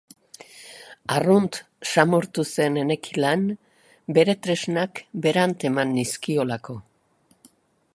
Arrunt 1.15 1.59
samurtu 1.89 2.47
zen 2.55 2.81
enekilan, 2.85 3.45
bere 4.19 4.37
tresnak 4.47 5.07
berant 5.27 5.71
eman 5.71 5.97
nizkiolako. 6.01 6.81